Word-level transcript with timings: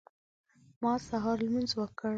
ما 0.81 0.93
سهار 1.09 1.37
لمونځ 1.45 1.71
وکړ. 1.79 2.09